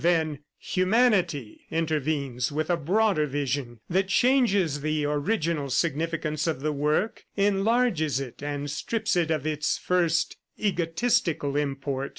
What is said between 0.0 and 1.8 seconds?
Then Humanity